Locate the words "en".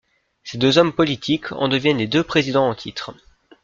1.51-1.67, 2.67-2.73